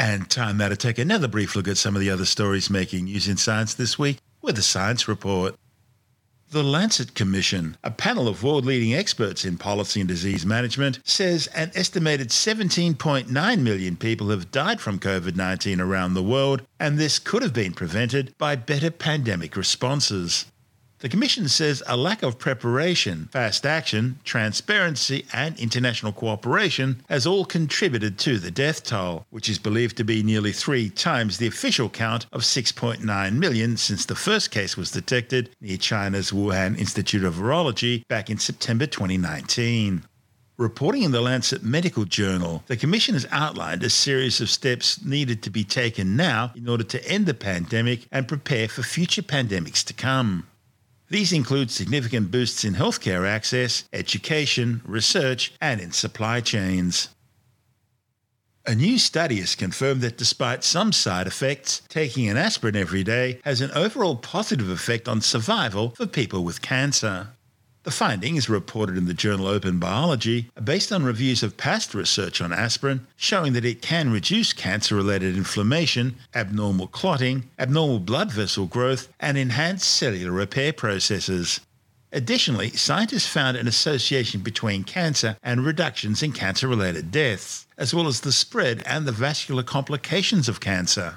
And 0.00 0.30
time 0.30 0.56
now 0.56 0.70
to 0.70 0.76
take 0.76 0.98
another 0.98 1.28
brief 1.28 1.54
look 1.54 1.68
at 1.68 1.76
some 1.76 1.94
of 1.94 2.00
the 2.00 2.08
other 2.08 2.24
stories 2.24 2.70
making 2.70 3.04
news 3.04 3.28
in 3.28 3.36
science 3.36 3.74
this 3.74 3.98
week 3.98 4.16
with 4.40 4.56
the 4.56 4.62
Science 4.62 5.06
Report. 5.06 5.54
The 6.52 6.62
Lancet 6.62 7.14
Commission, 7.14 7.76
a 7.84 7.90
panel 7.90 8.26
of 8.26 8.42
world 8.42 8.64
leading 8.64 8.94
experts 8.94 9.44
in 9.44 9.58
policy 9.58 10.00
and 10.00 10.08
disease 10.08 10.46
management, 10.46 11.00
says 11.04 11.48
an 11.48 11.70
estimated 11.74 12.30
17.9 12.30 13.60
million 13.60 13.96
people 13.98 14.30
have 14.30 14.50
died 14.50 14.80
from 14.80 14.98
COVID 14.98 15.36
19 15.36 15.82
around 15.82 16.14
the 16.14 16.22
world, 16.22 16.62
and 16.80 16.96
this 16.96 17.18
could 17.18 17.42
have 17.42 17.52
been 17.52 17.74
prevented 17.74 18.32
by 18.38 18.56
better 18.56 18.90
pandemic 18.90 19.54
responses. 19.54 20.46
The 21.00 21.08
Commission 21.08 21.48
says 21.48 21.82
a 21.86 21.96
lack 21.96 22.22
of 22.22 22.38
preparation, 22.38 23.30
fast 23.32 23.64
action, 23.64 24.18
transparency, 24.22 25.24
and 25.32 25.58
international 25.58 26.12
cooperation 26.12 27.02
has 27.08 27.26
all 27.26 27.46
contributed 27.46 28.18
to 28.18 28.38
the 28.38 28.50
death 28.50 28.84
toll, 28.84 29.24
which 29.30 29.48
is 29.48 29.58
believed 29.58 29.96
to 29.96 30.04
be 30.04 30.22
nearly 30.22 30.52
three 30.52 30.90
times 30.90 31.38
the 31.38 31.46
official 31.46 31.88
count 31.88 32.26
of 32.32 32.42
6.9 32.42 33.32
million 33.32 33.78
since 33.78 34.04
the 34.04 34.14
first 34.14 34.50
case 34.50 34.76
was 34.76 34.90
detected 34.90 35.48
near 35.62 35.78
China's 35.78 36.32
Wuhan 36.32 36.78
Institute 36.78 37.24
of 37.24 37.36
Virology 37.36 38.06
back 38.06 38.28
in 38.28 38.36
September 38.36 38.84
2019. 38.84 40.02
Reporting 40.58 41.04
in 41.04 41.12
the 41.12 41.22
Lancet 41.22 41.62
Medical 41.62 42.04
Journal, 42.04 42.62
the 42.66 42.76
Commission 42.76 43.14
has 43.14 43.26
outlined 43.30 43.82
a 43.82 43.88
series 43.88 44.42
of 44.42 44.50
steps 44.50 45.02
needed 45.02 45.42
to 45.44 45.48
be 45.48 45.64
taken 45.64 46.14
now 46.14 46.52
in 46.54 46.68
order 46.68 46.84
to 46.84 47.02
end 47.10 47.24
the 47.24 47.32
pandemic 47.32 48.06
and 48.12 48.28
prepare 48.28 48.68
for 48.68 48.82
future 48.82 49.22
pandemics 49.22 49.82
to 49.84 49.94
come. 49.94 50.46
These 51.10 51.32
include 51.32 51.72
significant 51.72 52.30
boosts 52.30 52.64
in 52.64 52.74
healthcare 52.74 53.26
access, 53.28 53.82
education, 53.92 54.80
research, 54.84 55.52
and 55.60 55.80
in 55.80 55.90
supply 55.90 56.40
chains. 56.40 57.08
A 58.64 58.76
new 58.76 58.96
study 58.96 59.40
has 59.40 59.56
confirmed 59.56 60.02
that 60.02 60.16
despite 60.16 60.62
some 60.62 60.92
side 60.92 61.26
effects, 61.26 61.82
taking 61.88 62.28
an 62.28 62.36
aspirin 62.36 62.76
every 62.76 63.02
day 63.02 63.40
has 63.44 63.60
an 63.60 63.72
overall 63.72 64.14
positive 64.14 64.68
effect 64.70 65.08
on 65.08 65.20
survival 65.20 65.90
for 65.96 66.06
people 66.06 66.44
with 66.44 66.62
cancer. 66.62 67.30
The 67.82 67.90
findings, 67.90 68.50
reported 68.50 68.98
in 68.98 69.06
the 69.06 69.14
journal 69.14 69.46
Open 69.46 69.78
Biology, 69.78 70.50
are 70.54 70.62
based 70.62 70.92
on 70.92 71.02
reviews 71.02 71.42
of 71.42 71.56
past 71.56 71.94
research 71.94 72.42
on 72.42 72.52
aspirin 72.52 73.06
showing 73.16 73.54
that 73.54 73.64
it 73.64 73.80
can 73.80 74.12
reduce 74.12 74.52
cancer 74.52 74.94
related 74.94 75.34
inflammation, 75.34 76.16
abnormal 76.34 76.88
clotting, 76.88 77.48
abnormal 77.58 78.00
blood 78.00 78.30
vessel 78.32 78.66
growth, 78.66 79.08
and 79.18 79.38
enhance 79.38 79.86
cellular 79.86 80.30
repair 80.30 80.74
processes. 80.74 81.60
Additionally, 82.12 82.68
scientists 82.70 83.26
found 83.26 83.56
an 83.56 83.66
association 83.66 84.42
between 84.42 84.84
cancer 84.84 85.38
and 85.42 85.64
reductions 85.64 86.22
in 86.22 86.32
cancer 86.32 86.68
related 86.68 87.10
deaths, 87.10 87.66
as 87.78 87.94
well 87.94 88.08
as 88.08 88.20
the 88.20 88.32
spread 88.32 88.82
and 88.84 89.06
the 89.06 89.12
vascular 89.12 89.62
complications 89.62 90.50
of 90.50 90.60
cancer. 90.60 91.16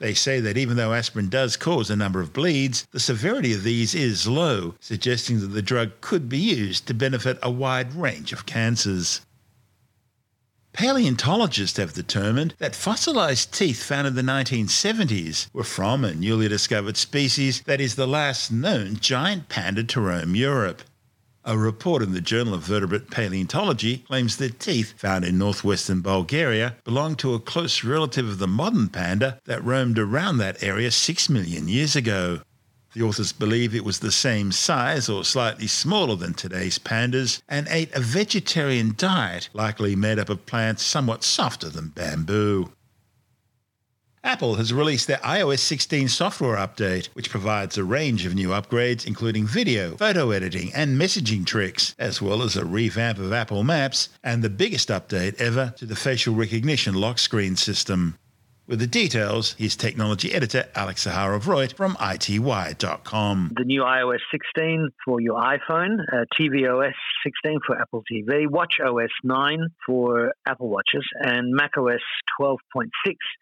They 0.00 0.14
say 0.14 0.40
that 0.40 0.56
even 0.56 0.78
though 0.78 0.94
aspirin 0.94 1.28
does 1.28 1.58
cause 1.58 1.90
a 1.90 1.94
number 1.94 2.20
of 2.20 2.32
bleeds, 2.32 2.86
the 2.90 2.98
severity 2.98 3.52
of 3.52 3.62
these 3.62 3.94
is 3.94 4.26
low, 4.26 4.74
suggesting 4.80 5.40
that 5.40 5.48
the 5.48 5.60
drug 5.60 6.00
could 6.00 6.26
be 6.26 6.38
used 6.38 6.86
to 6.86 6.94
benefit 6.94 7.38
a 7.42 7.50
wide 7.50 7.94
range 7.94 8.32
of 8.32 8.46
cancers. 8.46 9.20
Paleontologists 10.72 11.76
have 11.76 11.92
determined 11.92 12.54
that 12.58 12.74
fossilized 12.74 13.52
teeth 13.52 13.82
found 13.82 14.06
in 14.06 14.14
the 14.14 14.22
1970s 14.22 15.48
were 15.52 15.64
from 15.64 16.02
a 16.02 16.14
newly 16.14 16.48
discovered 16.48 16.96
species 16.96 17.60
that 17.62 17.80
is 17.80 17.96
the 17.96 18.06
last 18.06 18.50
known 18.50 18.96
giant 18.96 19.50
panda 19.50 19.84
to 19.84 20.00
roam 20.00 20.34
Europe. 20.34 20.82
A 21.50 21.58
report 21.58 22.00
in 22.00 22.12
the 22.12 22.20
Journal 22.20 22.54
of 22.54 22.62
Vertebrate 22.62 23.10
Paleontology 23.10 24.04
claims 24.06 24.36
that 24.36 24.60
teeth 24.60 24.94
found 24.96 25.24
in 25.24 25.36
northwestern 25.36 26.00
Bulgaria 26.00 26.76
belong 26.84 27.16
to 27.16 27.34
a 27.34 27.40
close 27.40 27.82
relative 27.82 28.28
of 28.28 28.38
the 28.38 28.46
modern 28.46 28.88
panda 28.88 29.40
that 29.46 29.64
roamed 29.64 29.98
around 29.98 30.38
that 30.38 30.62
area 30.62 30.92
six 30.92 31.28
million 31.28 31.66
years 31.66 31.96
ago. 31.96 32.42
The 32.94 33.02
authors 33.02 33.32
believe 33.32 33.74
it 33.74 33.84
was 33.84 33.98
the 33.98 34.12
same 34.12 34.52
size 34.52 35.08
or 35.08 35.24
slightly 35.24 35.66
smaller 35.66 36.14
than 36.14 36.34
today's 36.34 36.78
pandas 36.78 37.42
and 37.48 37.66
ate 37.68 37.92
a 37.96 38.00
vegetarian 38.00 38.94
diet, 38.96 39.48
likely 39.52 39.96
made 39.96 40.20
up 40.20 40.28
of 40.28 40.46
plants 40.46 40.84
somewhat 40.84 41.24
softer 41.24 41.68
than 41.68 41.88
bamboo. 41.88 42.70
Apple 44.22 44.56
has 44.56 44.72
released 44.72 45.06
their 45.06 45.16
iOS 45.18 45.60
16 45.60 46.08
software 46.08 46.56
update, 46.56 47.06
which 47.14 47.30
provides 47.30 47.78
a 47.78 47.84
range 47.84 48.26
of 48.26 48.34
new 48.34 48.50
upgrades, 48.50 49.06
including 49.06 49.46
video, 49.46 49.96
photo 49.96 50.30
editing, 50.30 50.70
and 50.74 51.00
messaging 51.00 51.46
tricks, 51.46 51.94
as 51.98 52.20
well 52.20 52.42
as 52.42 52.54
a 52.54 52.64
revamp 52.64 53.18
of 53.18 53.32
Apple 53.32 53.64
Maps 53.64 54.10
and 54.22 54.42
the 54.42 54.50
biggest 54.50 54.88
update 54.90 55.40
ever 55.40 55.72
to 55.78 55.86
the 55.86 55.96
facial 55.96 56.34
recognition 56.34 56.94
lock 56.94 57.18
screen 57.18 57.56
system. 57.56 58.18
With 58.70 58.78
the 58.78 58.86
details, 58.86 59.56
here's 59.58 59.74
technology 59.74 60.32
editor 60.32 60.64
Alex 60.76 61.04
Zaharov-Reutt 61.04 61.72
from 61.72 61.96
ITWire.com. 61.96 63.50
The 63.56 63.64
new 63.64 63.82
iOS 63.82 64.20
16 64.30 64.90
for 65.04 65.20
your 65.20 65.40
iPhone, 65.40 65.98
uh, 66.12 66.24
tvOS 66.38 66.92
16 67.24 67.58
for 67.66 67.80
Apple 67.80 68.04
TV, 68.08 68.46
WatchOS 68.46 69.08
9 69.24 69.66
for 69.84 70.34
Apple 70.46 70.68
Watches, 70.68 71.04
and 71.18 71.52
macOS 71.52 71.98
12.6 72.40 72.86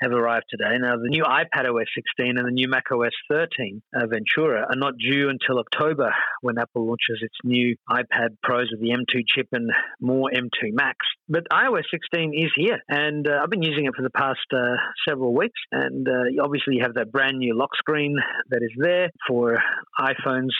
have 0.00 0.12
arrived 0.12 0.46
today. 0.48 0.78
Now, 0.80 0.96
the 0.96 1.10
new 1.10 1.24
iPadOS 1.24 1.84
16 1.94 2.38
and 2.38 2.46
the 2.46 2.50
new 2.50 2.68
macOS 2.68 3.12
13 3.30 3.82
uh, 3.94 4.06
Ventura 4.06 4.62
are 4.62 4.76
not 4.76 4.94
due 4.96 5.28
until 5.28 5.58
October 5.58 6.10
when 6.40 6.56
Apple 6.56 6.86
launches 6.86 7.18
its 7.20 7.36
new 7.44 7.76
iPad 7.90 8.38
Pros 8.42 8.68
with 8.70 8.80
the 8.80 8.96
M2 8.96 9.24
chip 9.28 9.48
and 9.52 9.70
more 10.00 10.30
M2 10.34 10.72
Max. 10.72 10.96
But 11.28 11.46
iOS 11.52 11.84
16 11.90 12.32
is 12.32 12.50
here, 12.56 12.78
and 12.88 13.28
uh, 13.28 13.40
I've 13.42 13.50
been 13.50 13.62
using 13.62 13.84
it 13.84 13.94
for 13.94 14.02
the 14.02 14.08
past 14.08 14.38
uh, 14.54 14.76
several 15.06 15.17
several 15.18 15.34
weeks. 15.34 15.58
And 15.72 16.06
uh, 16.08 16.42
obviously, 16.42 16.76
you 16.76 16.82
have 16.82 16.94
that 16.94 17.10
brand 17.10 17.38
new 17.38 17.56
lock 17.56 17.70
screen 17.76 18.16
that 18.50 18.62
is 18.62 18.70
there 18.76 19.10
for 19.26 19.58
iPhones 20.00 20.50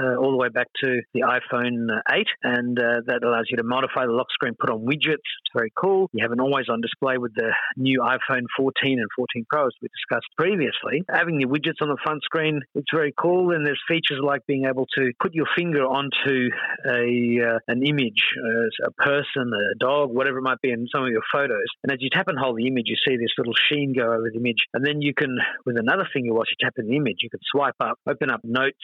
uh, 0.00 0.16
all 0.16 0.30
the 0.30 0.36
way 0.36 0.48
back 0.48 0.68
to 0.84 1.00
the 1.14 1.22
iPhone 1.22 1.88
8. 2.10 2.26
And 2.42 2.78
uh, 2.78 3.00
that 3.06 3.22
allows 3.24 3.46
you 3.50 3.56
to 3.56 3.64
modify 3.64 4.06
the 4.06 4.12
lock 4.12 4.28
screen, 4.32 4.54
put 4.58 4.70
on 4.70 4.80
widgets. 4.80 5.14
It's 5.14 5.54
very 5.54 5.72
cool. 5.76 6.08
You 6.12 6.24
have 6.24 6.32
an 6.32 6.40
always 6.40 6.66
on 6.68 6.80
display 6.80 7.18
with 7.18 7.34
the 7.34 7.52
new 7.76 8.00
iPhone 8.00 8.44
14 8.56 8.98
and 8.98 9.08
14 9.16 9.46
Pro, 9.50 9.66
as 9.66 9.72
we 9.82 9.88
discussed 9.88 10.28
previously. 10.36 11.04
Having 11.08 11.38
the 11.38 11.46
widgets 11.46 11.80
on 11.80 11.88
the 11.88 11.98
front 12.02 12.22
screen, 12.24 12.60
it's 12.74 12.90
very 12.92 13.14
cool. 13.20 13.54
And 13.54 13.66
there's 13.66 13.80
features 13.88 14.20
like 14.22 14.46
being 14.46 14.66
able 14.68 14.86
to 14.98 15.12
put 15.20 15.34
your 15.34 15.46
finger 15.56 15.84
onto 15.84 16.50
a 16.86 17.38
uh, 17.38 17.58
an 17.68 17.82
image, 17.86 18.22
uh, 18.36 18.88
a 18.88 18.92
person, 19.02 19.50
a 19.52 19.78
dog, 19.78 20.10
whatever 20.10 20.38
it 20.38 20.42
might 20.42 20.60
be 20.60 20.70
in 20.70 20.86
some 20.94 21.04
of 21.04 21.10
your 21.10 21.22
photos. 21.32 21.66
And 21.82 21.92
as 21.92 21.98
you 22.00 22.10
tap 22.10 22.28
and 22.28 22.38
hold 22.38 22.56
the 22.56 22.66
image, 22.66 22.86
you 22.86 22.96
see 23.06 23.16
this 23.16 23.32
little 23.38 23.54
sheen 23.70 23.94
go 23.96 24.12
over 24.12 24.30
the 24.32 24.38
image. 24.38 24.64
And 24.74 24.84
then 24.84 25.02
you 25.02 25.14
can, 25.14 25.36
with 25.64 25.78
another 25.78 26.08
finger, 26.12 26.32
while 26.32 26.44
you 26.48 26.56
tap 26.60 26.74
in 26.78 26.86
the 26.86 26.96
image, 26.96 27.18
you 27.22 27.30
can 27.30 27.40
swipe 27.50 27.78
up, 27.80 27.98
open 28.08 28.30
up 28.30 28.40
notes, 28.44 28.76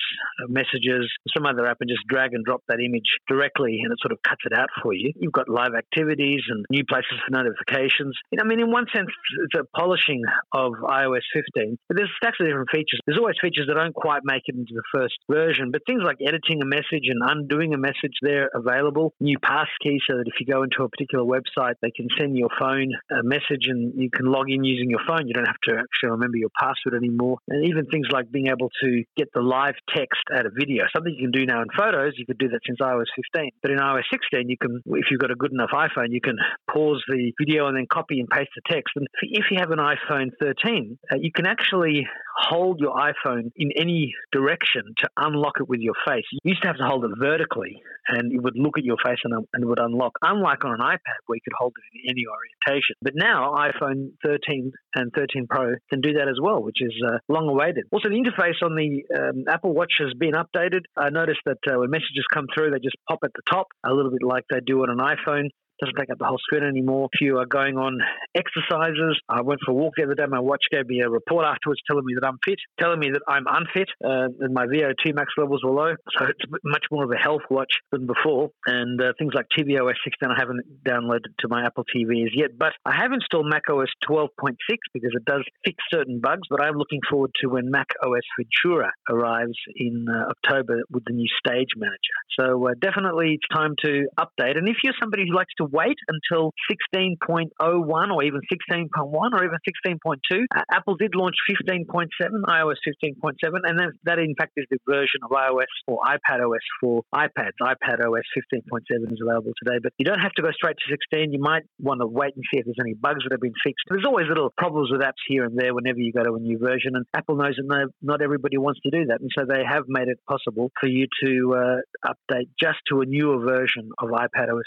Uh, 0.43 0.49
messages, 0.49 1.07
some 1.35 1.47
other 1.47 1.67
app, 1.67 1.79
and 1.81 1.89
just 1.89 2.03
drag 2.09 2.35
and 2.35 2.45
drop 2.45 2.63
that 2.69 2.81
image 2.81 3.07
directly, 3.29 3.81
and 3.83 3.93
it 3.93 3.99
sort 4.03 4.13
of 4.13 4.19
cuts 4.23 4.43
it 4.45 4.53
out 4.57 4.69
for 4.83 4.93
you. 4.93 5.13
You've 5.17 5.33
got 5.33 5.49
live 5.49 5.75
activities 5.77 6.43
and 6.49 6.65
new 6.71 6.85
places 6.85 7.19
for 7.25 7.31
notifications. 7.31 8.17
I 8.39 8.45
mean, 8.45 8.61
in 8.61 8.71
one 8.71 8.87
sense, 8.95 9.09
it's 9.45 9.55
a 9.59 9.65
polishing 9.79 10.23
of 10.53 10.73
iOS 10.83 11.23
15, 11.33 11.79
but 11.89 11.97
there's 11.97 12.11
stacks 12.17 12.39
of 12.41 12.47
different 12.47 12.71
features. 12.71 12.99
There's 13.07 13.19
always 13.19 13.37
features 13.41 13.67
that 13.69 13.75
don't 13.75 13.95
quite 13.95 14.23
make 14.25 14.43
it 14.47 14.57
into 14.57 14.75
the 14.75 14.83
first 14.93 15.15
version, 15.31 15.71
but 15.71 15.83
things 15.87 16.03
like 16.05 16.19
editing 16.27 16.63
a 16.63 16.67
message 16.67 17.07
and 17.09 17.23
undoing 17.23 17.75
a 17.75 17.79
message, 17.79 18.19
they're 18.23 18.51
available. 18.55 19.15
New 19.21 19.39
pass 19.39 19.69
key, 19.83 20.01
so 20.09 20.17
that 20.17 20.27
if 20.27 20.35
you 20.41 20.47
go 20.53 20.63
into 20.63 20.83
a 20.83 20.89
particular 20.89 21.25
website, 21.25 21.75
they 21.83 21.91
can 21.91 22.09
send 22.19 22.37
your 22.37 22.51
phone 22.59 22.91
a 23.11 23.23
message 23.23 23.67
and 23.69 23.95
you 23.95 24.11
can 24.11 24.27
log 24.27 24.51
in 24.51 24.65
using 24.65 24.91
your 24.91 25.01
phone. 25.07 25.27
You 25.27 25.35
don't 25.35 25.47
have 25.47 25.63
to 25.69 25.79
actually 25.79 26.11
remember 26.11 26.39
your 26.39 26.51
password 26.59 26.95
anymore. 26.97 27.39
And 27.49 27.67
even 27.67 27.87
things 27.87 28.09
like 28.11 28.31
being 28.31 28.49
able 28.49 28.71
to 28.83 29.05
get 29.17 29.29
the 29.33 29.41
live 29.41 29.75
text 29.95 30.23
out 30.35 30.47
of 30.47 30.53
video, 30.59 30.85
something 30.95 31.15
you 31.17 31.31
can 31.31 31.33
do 31.33 31.47
now 31.47 31.63
in 31.63 31.69
photos. 31.77 32.15
You 32.17 32.27
could 32.27 32.39
do 32.39 32.49
that 32.49 32.61
since 32.67 32.79
iOS 32.81 33.07
15. 33.35 33.51
But 33.63 33.71
in 33.71 33.79
iOS 33.79 34.05
16, 34.11 34.49
you 34.49 34.57
can, 34.59 34.83
if 34.87 35.07
you've 35.11 35.21
got 35.21 35.31
a 35.31 35.37
good 35.37 35.53
enough 35.53 35.71
iPhone, 35.73 36.09
you 36.11 36.21
can 36.21 36.37
pause 36.73 37.03
the 37.09 37.33
video 37.39 37.67
and 37.67 37.77
then 37.77 37.87
copy 37.91 38.21
and 38.21 38.29
paste 38.29 38.51
the 38.55 38.63
text. 38.71 38.93
And 38.97 39.07
if 39.23 39.47
you 39.51 39.59
have 39.61 39.71
an 39.71 39.79
iPhone 39.79 40.31
13, 40.41 40.99
uh, 41.13 41.17
you 41.21 41.31
can 41.35 41.47
actually 41.47 42.07
hold 42.37 42.81
your 42.81 42.95
iPhone 42.95 43.51
in 43.57 43.71
any 43.77 44.13
direction 44.33 44.83
to 44.99 45.09
unlock 45.17 45.55
it 45.61 45.69
with 45.69 45.81
your 45.81 45.95
face. 46.07 46.25
You 46.33 46.41
used 46.45 46.63
to 46.63 46.69
have 46.69 46.79
to 46.79 46.87
hold 46.87 47.05
it 47.05 47.13
vertically 47.19 47.81
and 48.09 48.33
it 48.33 48.43
would 48.43 48.55
look 48.57 48.77
at 48.77 48.85
your 48.85 48.97
face 49.05 49.19
and, 49.25 49.35
and 49.53 49.63
it 49.63 49.67
would 49.67 49.79
unlock, 49.79 50.13
unlike 50.23 50.65
on 50.65 50.73
an 50.73 50.81
iPad 50.81 51.19
where 51.27 51.37
you 51.37 51.41
could 51.45 51.55
hold 51.57 51.73
it 51.77 51.99
in 52.03 52.11
any 52.11 52.25
orientation. 52.27 52.97
But 53.01 53.15
now 53.17 53.55
iPhone 53.55 54.13
13 54.25 54.73
and 54.97 55.13
13 55.15 55.47
Pro 55.49 55.75
can 55.91 56.01
do 56.01 56.15
that 56.15 56.29
as 56.29 56.39
well, 56.41 56.63
which 56.63 56.81
is 56.81 56.93
uh, 57.07 57.19
long 57.29 57.49
awaited. 57.49 57.85
Also, 57.93 58.09
the 58.09 58.17
interface 58.17 58.63
on 58.63 58.75
the 58.75 59.03
um, 59.17 59.45
Apple 59.49 59.73
Watch 59.73 59.84
has 59.99 60.13
been 60.19 60.33
updated. 60.33 60.83
I 60.97 61.11
noticed 61.11 61.41
that 61.47 61.59
uh, 61.69 61.79
when 61.79 61.91
messages 61.91 62.25
come 62.33 62.47
through, 62.55 62.71
they 62.71 62.79
just 62.79 62.97
pop 63.09 63.21
at 63.25 63.33
the 63.35 63.43
top, 63.51 63.69
a 63.85 63.93
little 63.93 64.11
bit 64.11 64.23
like 64.23 64.45
they 64.51 64.61
do 64.65 64.83
on 64.83 64.91
an 64.91 64.99
iPhone 64.99 65.49
doesn't 65.81 65.97
take 65.99 66.11
up 66.11 66.19
the 66.19 66.25
whole 66.25 66.39
screen 66.39 66.65
anymore. 66.65 67.09
If 67.13 67.21
you 67.21 67.39
are 67.39 67.47
going 67.47 67.77
on 67.79 67.99
exercises, 68.35 69.19
I 69.29 69.43
went 69.43 69.61
for 69.65 69.73
a 69.73 69.75
walk 69.75 69.95
the 69.97 70.05
other 70.05 70.15
day. 70.15 70.25
My 70.29 70.41
watch 70.41 70.65
gave 70.71 70.87
me 70.87 71.01
a 71.01 71.09
report 71.09 71.45
afterwards 71.47 71.81
telling 71.87 72.05
me 72.05 72.15
that 72.15 72.27
I'm 72.27 72.39
fit, 72.45 72.59
telling 72.79 73.01
me 73.01 73.11
that 73.11 73.23
I'm 73.29 73.45
unfit, 73.49 73.89
uh, 74.05 74.29
and 74.41 74.55
my 74.55 74.67
VO2 74.67 75.15
max 75.15 75.33
levels 75.37 75.63
were 75.65 75.73
low. 75.73 75.95
So 76.19 76.27
it's 76.27 76.45
much 76.65 76.85
more 76.91 77.05
of 77.05 77.11
a 77.11 77.17
health 77.17 77.43
watch 77.51 77.73
than 77.93 78.07
before. 78.07 78.51
And 78.67 79.01
uh, 79.01 79.13
things 79.19 79.33
like 79.35 79.47
tvOS 79.57 79.95
16 80.05 80.31
I 80.31 80.39
haven't 80.39 80.61
downloaded 80.87 81.35
to 81.41 81.49
my 81.49 81.65
Apple 81.65 81.85
TV 81.85 82.25
as 82.25 82.33
yet, 82.35 82.57
but 82.59 82.73
I 82.85 82.95
have 82.97 83.13
installed 83.13 83.47
macOS 83.49 83.89
12.6 84.09 84.57
because 84.93 85.13
it 85.15 85.25
does 85.25 85.45
fix 85.65 85.77
certain 85.93 86.21
bugs. 86.21 86.43
But 86.51 86.63
I'm 86.63 86.77
looking 86.77 87.01
forward 87.09 87.31
to 87.41 87.49
when 87.49 87.71
Mac 87.71 87.89
OS 88.03 88.23
Ventura 88.39 88.93
arrives 89.11 89.59
in 89.77 90.07
uh, 90.09 90.31
October 90.31 90.83
with 90.91 91.05
the 91.07 91.13
new 91.13 91.29
Stage 91.39 91.71
Manager. 91.77 91.99
So 92.39 92.69
uh, 92.69 92.73
definitely 92.81 93.39
it's 93.39 93.49
time 93.55 93.75
to 93.85 94.07
update. 94.19 94.57
And 94.57 94.69
if 94.69 94.77
you're 94.83 94.95
somebody 95.01 95.25
who 95.29 95.35
likes 95.35 95.53
to 95.59 95.64
wait 95.73 95.97
until 96.09 96.53
16.01 96.95 97.51
or 97.61 98.23
even 98.25 98.41
16.1 98.53 98.89
or 99.05 99.45
even 99.45 99.59
16.2. 99.87 100.45
Uh, 100.55 100.63
Apple 100.73 100.97
did 100.97 101.15
launch 101.15 101.35
15.7, 101.51 102.09
iOS 102.49 102.77
15.7, 103.05 103.35
and 103.65 103.79
then 103.79 103.91
that 104.05 104.19
in 104.19 104.35
fact 104.39 104.53
is 104.57 104.67
the 104.71 104.79
version 104.89 105.21
of 105.23 105.31
iOS 105.31 105.71
or 105.87 105.99
iPad 106.07 106.45
OS 106.45 106.65
for 106.81 107.03
iPads. 107.15 107.57
iPad 107.63 108.01
OS 108.05 108.25
15.7 108.55 109.13
is 109.13 109.21
available 109.23 109.53
today, 109.63 109.79
but 109.83 109.93
you 109.99 110.05
don't 110.05 110.21
have 110.21 110.33
to 110.33 110.43
go 110.43 110.51
straight 110.53 110.77
to 110.77 110.97
16. 111.13 111.33
You 111.33 111.41
might 111.41 111.63
want 111.81 112.01
to 112.01 112.07
wait 112.07 112.35
and 112.37 112.45
see 112.53 112.61
if 112.61 112.67
there's 112.67 112.77
any 112.81 112.95
bugs 112.95 113.25
that 113.25 113.33
have 113.33 113.41
been 113.41 113.57
fixed. 113.65 113.85
There's 113.89 114.05
always 114.07 114.27
little 114.29 114.53
problems 114.57 114.91
with 114.91 115.01
apps 115.01 115.23
here 115.29 115.45
and 115.45 115.59
there 115.59 115.75
whenever 115.75 115.99
you 115.99 116.13
go 116.13 116.23
to 116.23 116.35
a 116.35 116.41
new 116.41 116.59
version, 116.59 116.93
and 116.95 117.05
Apple 117.15 117.37
knows 117.37 117.57
that 117.57 117.89
not 118.03 118.23
everybody 118.23 118.59
wants 118.59 118.81
to 118.83 118.91
do 118.91 119.07
that, 119.07 119.21
and 119.21 119.31
so 119.37 119.45
they 119.47 119.63
have 119.65 119.85
made 119.89 120.09
it 120.09 120.19
possible 120.29 120.71
for 120.81 120.89
you 120.89 121.07
to 121.25 121.55
uh, 121.55 122.11
update 122.11 122.49
just 122.61 122.79
to 122.91 123.01
a 123.01 123.07
newer 123.07 123.39
version 123.39 123.91
of 123.99 124.11
iPad 124.11 124.53
OS 124.53 124.65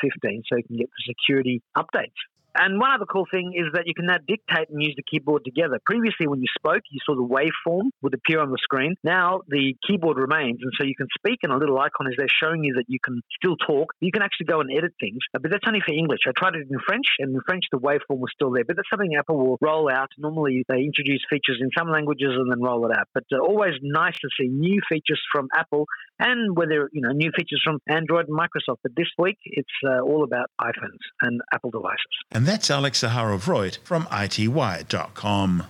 15 0.00 0.42
so 0.48 0.56
you 0.56 0.64
can 0.64 0.76
get 0.76 0.88
the 0.88 1.14
security 1.14 1.62
updates. 1.76 2.18
And 2.54 2.80
one 2.80 2.90
other 2.90 3.06
cool 3.06 3.26
thing 3.30 3.52
is 3.54 3.72
that 3.74 3.86
you 3.86 3.94
can 3.94 4.06
now 4.06 4.18
dictate 4.26 4.70
and 4.70 4.82
use 4.82 4.94
the 4.96 5.04
keyboard 5.06 5.44
together. 5.44 5.78
Previously, 5.86 6.26
when 6.26 6.40
you 6.40 6.48
spoke, 6.58 6.82
you 6.90 6.98
saw 7.06 7.14
the 7.14 7.22
waveform 7.22 7.90
would 8.02 8.14
appear 8.14 8.40
on 8.40 8.50
the 8.50 8.58
screen. 8.62 8.96
Now 9.04 9.42
the 9.48 9.76
keyboard 9.86 10.16
remains, 10.16 10.58
and 10.62 10.72
so 10.78 10.84
you 10.84 10.94
can 10.96 11.06
speak, 11.16 11.40
and 11.42 11.52
a 11.52 11.56
little 11.56 11.78
icon 11.78 12.08
is 12.08 12.14
there 12.18 12.26
showing 12.28 12.64
you 12.64 12.74
that 12.74 12.86
you 12.88 12.98
can 13.02 13.22
still 13.36 13.56
talk. 13.56 13.94
You 14.00 14.10
can 14.10 14.22
actually 14.22 14.46
go 14.46 14.60
and 14.60 14.70
edit 14.70 14.92
things, 15.00 15.18
but 15.32 15.42
that's 15.50 15.64
only 15.66 15.80
for 15.80 15.94
English. 15.94 16.20
I 16.26 16.32
tried 16.36 16.56
it 16.56 16.66
in 16.68 16.78
French, 16.86 17.06
and 17.20 17.34
in 17.34 17.40
French 17.46 17.64
the 17.70 17.78
waveform 17.78 18.18
was 18.18 18.30
still 18.34 18.50
there. 18.50 18.64
But 18.64 18.76
that's 18.76 18.90
something 18.90 19.14
Apple 19.14 19.38
will 19.38 19.58
roll 19.60 19.88
out. 19.88 20.10
Normally, 20.18 20.64
they 20.68 20.82
introduce 20.82 21.22
features 21.30 21.58
in 21.60 21.70
some 21.76 21.90
languages 21.90 22.34
and 22.34 22.50
then 22.50 22.60
roll 22.60 22.84
it 22.86 22.96
out. 22.96 23.06
But 23.14 23.24
uh, 23.32 23.38
always 23.38 23.74
nice 23.82 24.18
to 24.18 24.28
see 24.38 24.48
new 24.48 24.80
features 24.88 25.20
from 25.32 25.48
Apple, 25.54 25.86
and 26.20 26.56
whether 26.56 26.88
you 26.92 27.00
know 27.00 27.10
new 27.10 27.32
features 27.36 27.60
from 27.64 27.80
Android 27.88 28.28
and 28.28 28.38
Microsoft. 28.38 28.78
But 28.82 28.92
this 28.96 29.08
week, 29.18 29.38
it's 29.44 29.68
uh, 29.84 30.00
all 30.00 30.22
about 30.22 30.50
iPhones 30.60 31.00
and 31.22 31.40
Apple 31.52 31.70
devices. 31.70 31.98
And 32.30 32.46
that's 32.46 32.70
Alex 32.70 33.02
Zaharov-Reutt 33.02 33.78
from 33.82 34.04
ITWire.com. 34.04 35.64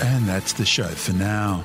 And 0.00 0.26
that's 0.28 0.52
the 0.52 0.64
show 0.64 0.84
for 0.84 1.12
now. 1.12 1.64